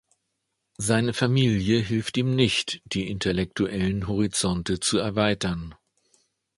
Seine 0.79 1.13
Familie 1.13 1.79
hilft 1.79 2.17
ihm 2.17 2.33
nicht, 2.35 2.81
die 2.85 3.07
intellektuellen 3.11 4.07
Horizonte 4.07 4.79
zu 4.79 4.97
erweitern. 4.97 5.75